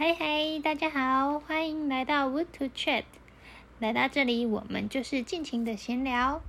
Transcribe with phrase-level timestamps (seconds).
[0.00, 3.04] 嗨嗨，大家好，欢迎来到 Wood to Chat。
[3.80, 6.40] 来到这里，我们就是尽情的闲聊。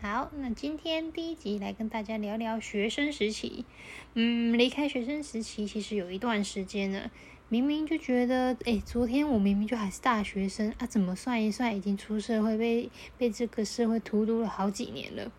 [0.00, 3.66] 好，那今天第一集来跟大家聊聊学生时期。
[4.14, 7.10] 嗯，离开学生时期其实有一段时间了。
[7.50, 15.30] 明明就觉得，哎，昨天我明明就还是大学生啊，怎么算一算已经出社会，被被这个社会荼毒了好几年了。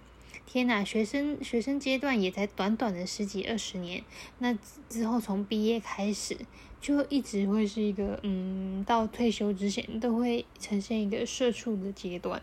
[0.46, 4.04] 天呐，学生学生阶段也才短短的十几二十年，
[4.40, 4.58] 那
[4.88, 6.38] 之后从毕业开始，
[6.80, 12.42] 就一直会是一个，嗯，到退休之前都会呈现一个社畜的阶段。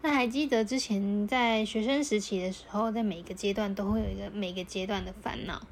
[0.00, 5.66] 那还记得之前在学生时期的时候，在每个阶段都会有一个每个阶段的烦恼。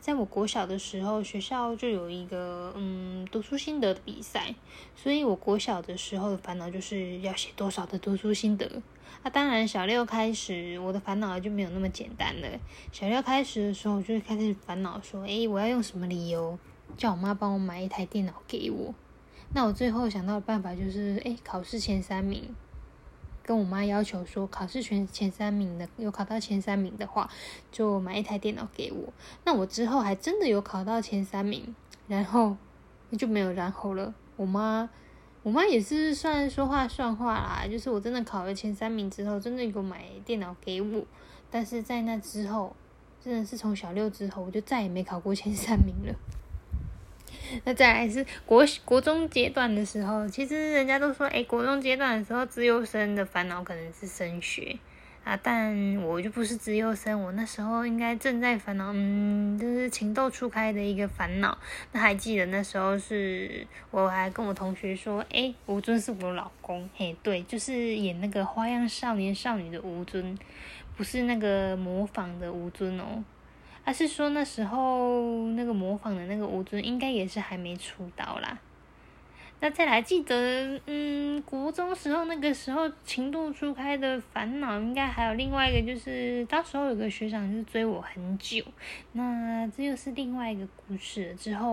[0.00, 4.54] 在我国小的时候，学校就有一个嗯读书心得的比赛，
[4.94, 8.82] 所以我国小的时候的烦恼就是要写多少的读书心得。
[9.22, 12.48] 啊，当然小六开始，我的烦恼就没有那么简单了。
[12.92, 16.58] 小六开始的时候，我就开始烦恼说，诶，我要用什么理由
[16.96, 18.94] 叫我妈帮我买一台电脑给我？
[19.54, 22.54] 那我最后想到的办法就是，诶，考试前三名。
[23.46, 27.28] 跟我妈要求说，考试全前三名的有考到前三名的话，
[27.70, 29.12] 就买一台电脑给我。
[29.44, 31.74] 那我之后还真的有考到前三名，
[32.08, 32.56] 然后
[33.18, 34.14] 就没有然后了。
[34.36, 34.88] 我妈，
[35.44, 41.04] 我妈也是算说话算话啦，就是我真的考了前三名之后，真的给我买电脑给我。
[41.50, 42.74] 但是在那之后，
[43.22, 46.14] 真的是从小六之后，我就再也没考过前三名了。
[47.64, 54.78] 那再来是国国中阶段的时候，其实人家都说，哎，国中阶段的时候，自优生的烦恼可能是升学
[55.24, 61.56] 啊，但我就不是自优生，我那时候应该正在烦恼，嗯，就是情窦初开的一个烦恼。
[61.92, 70.38] 那还记得那时候是，我还跟我同学说，哎，吴尊是我老公，嘿，对，就是演那个《花样少年少女》的吴尊，
[70.94, 73.24] 不是那个模仿的吴尊哦。
[73.82, 78.58] 还是说那时候那个模仿的那个吴尊应该也是还没出道啦。
[79.64, 88.62] 那再来记得，嗯，国中时候那个时候情窦初开的烦恼，应该还有另外一个，就是当时候有个学长是追我很久。
[89.12, 91.34] 那这又是另外一个故事。
[91.36, 91.72] 之后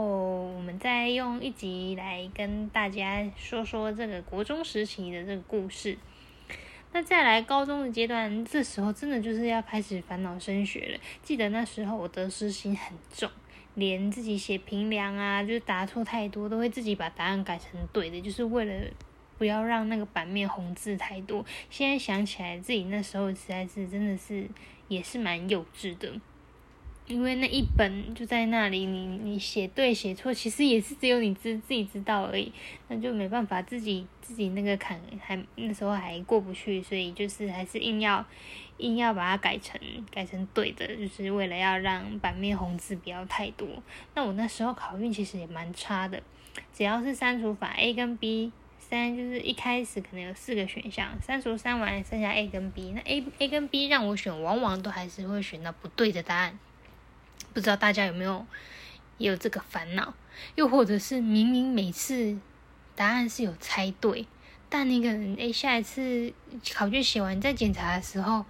[0.53, 5.97] 我们再用一集来跟大家说说这个国中时期的这个故事。
[6.93, 10.99] 那再来高中的阶段，这时候真的就是要开始烦恼升学了。
[11.21, 13.29] 记得那时候我得失心很重，
[13.75, 18.87] 连自己写平量啊，就是答错太多，都会自己把答案改成对的，就是为了
[19.37, 21.45] 不要让那个版面红字太多。
[21.69, 24.47] 现在想起来，自己那时候实在是真的是
[24.87, 26.11] 也是蛮幼稚的。
[27.11, 32.49] 因为那一本就在那里，你你写对写错，其实也是只有你自自己知道而已，
[32.87, 38.25] 那就没办法自己自己那个坎还那时候还过不去，所以就是还是硬要
[38.77, 39.77] 硬要把它改成
[40.09, 43.67] 改成对的，就是为了要让版面红字不要太多。
[44.15, 46.23] 那我那时候考运其实也蛮差的，
[46.73, 56.57] 只要是删除法 A 跟 B 三，就是一开始可能有四个选项，删除删完剩下 A 跟 B，那 A A 跟 B 让我选，往往都还是会选到不对的答案。
[57.53, 58.45] 不知道大家有没有
[59.17, 60.13] 也有这个烦恼，
[60.55, 62.37] 又或者是明明每次
[62.95, 64.25] 答案是有猜对，
[64.69, 66.33] 但那个人诶下一次
[66.73, 68.45] 考卷写完再检查的时候，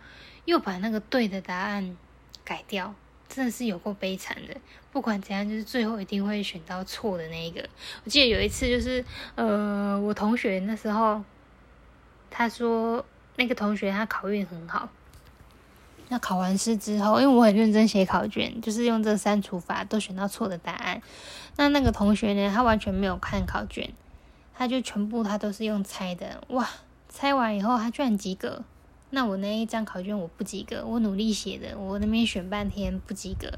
[0.46, 1.98] 又把那个对的答案
[2.44, 2.94] 改掉，
[3.28, 4.56] 真的是有够悲惨的。
[4.92, 7.68] 不管怎样，就是最后一定会选到错的那一个。
[8.04, 9.04] 我记得有一次就是
[9.36, 11.24] 呃，我同学那时候
[12.30, 13.06] 他说
[13.38, 14.90] 那个同学他考运很好。
[16.12, 21.02] 那考完试之后，因为我很认真写考卷，就是用这删除法都选到错的答案。
[21.56, 23.90] 那那个同学呢，他完全没有看考卷，
[24.54, 26.44] 他就全部他都是用猜的。
[26.50, 26.70] 哇，
[27.08, 28.62] 猜完以后他居然及格。
[29.12, 33.50] 那我那一张考卷我不及格，我努力写的，我那边选半天不及格。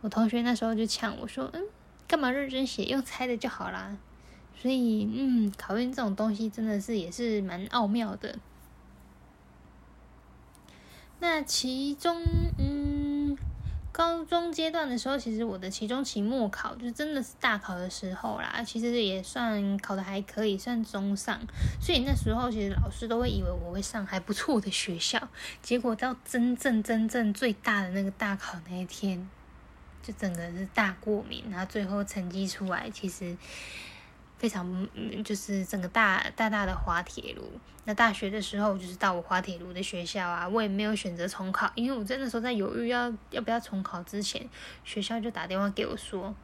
[0.00, 1.62] 我同学那时候就呛我说：“嗯，
[2.08, 3.94] 干嘛认真写，用猜的就好啦。”
[4.58, 8.38] 所以，嗯，考运这种东西真的是也是蛮奥妙的。
[11.18, 12.22] 那其中，
[12.58, 13.36] 嗯，
[13.90, 18.62] 高中阶段的时候，其实我的期中、期末考就真的是大考的时候啦。
[18.62, 21.40] 其实也算考的还可以，算中上。
[21.80, 25.28] 所以那时候，其实老师都会以为我会上还不错的学校。
[25.62, 29.28] 结果到真正、真正最大的那个大考那一天，
[30.02, 31.44] 就整个是大过敏。
[31.50, 33.36] 然后最后成绩出来，其实。
[34.38, 34.88] 非常，
[35.24, 37.42] 就是整个大大大的滑铁卢。
[37.84, 44.48] 那大学的时候，就是到我滑铁卢的学校啊，我也没有选择重考，因为我真的时候在犹豫要要不要重考之前，
[44.84, 46.34] 学校就打电话给我说，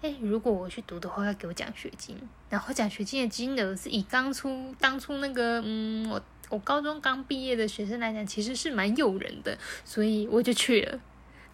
[0.00, 2.16] 哎，如果我去读的话，要给我奖学金。
[2.48, 11.00] 然后奖学金的金额是以当初当初那个，嗯，我我高中刚毕业的学生来讲，其实是蛮诱人的，所以我就去了。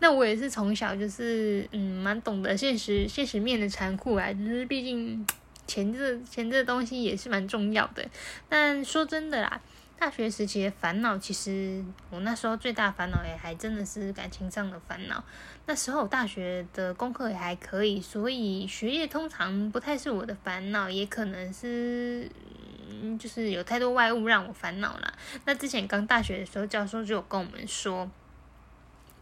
[0.01, 5.27] 那我也是从小就是嗯，蛮懂得现实现实面的残酷啊，就是毕竟
[5.69, 8.05] 钱这钱这东西也是蛮重要的。
[8.49, 9.61] 但说真的啦。
[10.01, 15.25] 大学时期的烦恼，其实我那时候最大烦恼也还真的是感情上的烦恼。
[15.67, 22.31] 那时候大学的功课也还可以，所以学业通常不太是我的烦恼，也可能是
[23.03, 25.13] 嗯，就是有太多外物让我烦恼了。
[25.45, 28.09] 那之前刚大学的时候，教授就有跟我们说，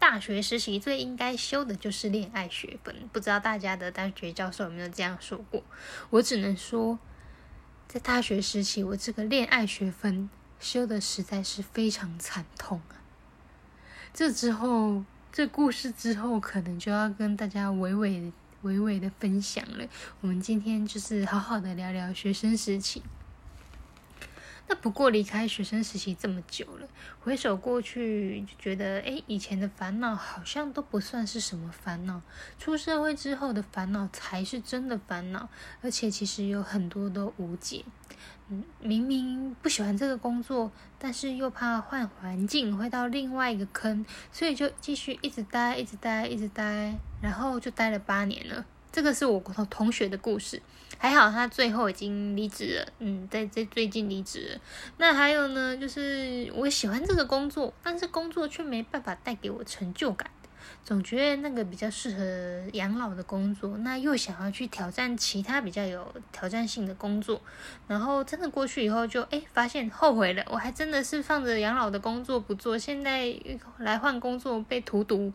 [0.09, 2.95] 大学实习最应该修的就是恋爱学分。
[3.13, 5.65] 不知道大家的大学教授有没有这样说过？
[6.11, 6.97] 我只能说，
[7.89, 10.31] 在大学时期，我这个恋爱学分。
[10.61, 13.03] 修的实在是非常惨痛啊！
[14.15, 18.33] 这之后，这故事之后，可能就要跟大家娓娓
[18.63, 19.85] 娓娓的分享了。
[20.21, 23.03] 我们今天就是好好的聊聊学生时期。
[24.69, 26.89] 那不过离开学生时期这么久了，
[27.21, 32.21] 回首过去就觉得，哎，以前的烦恼好像都不算是什么烦恼。
[32.59, 35.49] 出社会之后的烦恼才是真的烦恼，
[35.83, 37.85] 而且其实有很多都无解。
[38.49, 48.65] 嗯，明明不喜欢这个工作，但是又怕换环境会到另外一个坑，所以就继续一直待，一直待，一直待，然后就待了八年了。
[48.97, 50.63] 这个是我同同学的故事，
[50.97, 54.61] 还好他最后已经离职了，嗯，在在最近离职了。
[54.97, 60.31] 那还有呢，就是我喜欢这个工作，但是工作却没办法带给我成就感，
[60.83, 67.43] 总觉得那个比较适合养老的工作，那又想要去挑战其他比较有挑战性的工作，
[67.87, 73.39] 然后真的过去以后就哎发现后悔了，我还真的是放着养老的工作不做，现在
[73.77, 75.35] 来换工作被荼毒。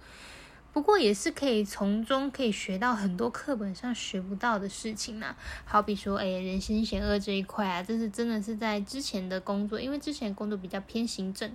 [0.74, 5.36] 不过也是可以从中可以学到很多课本上学不到的事情呐，
[5.66, 11.52] 好比说，哎，人心险恶这一块啊，这是真的是在之前的工作，因为之前工作比较偏行政，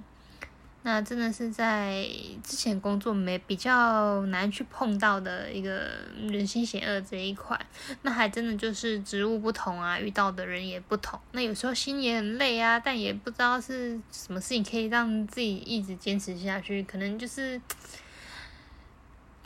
[0.82, 2.06] 那真的是在
[2.44, 5.88] 之前工作没比较难去碰到的一个
[6.28, 7.58] 人心险恶这一块，
[8.02, 17.58] 那还真的就是职务不同啊，遇到的人也不同，那有时候心也很累啊，但也不知道是什么事情可以让自己一直坚持下去，可能就是。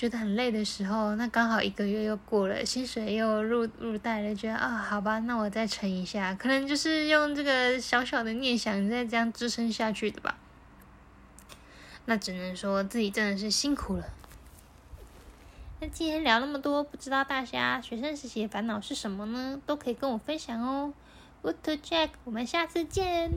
[0.00, 10.38] 觉得很累的时候，那刚好一个月又过了，薪水又入入袋了，觉得啊，好吧，那我再撑一下，可能就是用这个小小的念想再这样支撑下去的吧。
[12.06, 14.04] 那只能说自己真的是辛苦了。
[15.80, 19.60] 那今天聊那么多，不知道大家学生时期的烦恼是什么呢？
[19.66, 20.94] 都可以跟我分享哦。
[21.42, 23.30] Good to Jack，我们下次见。